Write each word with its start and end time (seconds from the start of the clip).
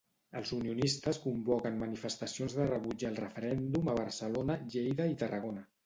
Els 0.39 0.53
unionistes 0.55 1.19
convoquen 1.25 1.77
manifestacions 1.83 2.57
de 2.63 2.67
rebuig 2.73 3.07
al 3.13 3.21
referèndum 3.23 3.89
a 3.95 3.99
Barcelona, 4.05 4.61
Lleida 4.77 5.13
i 5.17 5.21
Tarragona. 5.25 5.69